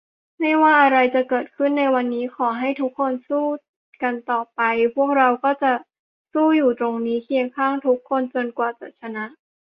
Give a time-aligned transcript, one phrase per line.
[0.39, 3.45] ไม่ว่าอะไรจะเกิดขึ้นในวันนี้ ขอให้ทุกคนสู้
[4.03, 4.61] กันต่อไป
[4.95, 5.71] พวกเราก็จะ
[6.33, 9.25] สู้อยู่ตรงนี้ เคียงข้างทุกคนจนกว่าจะชนะ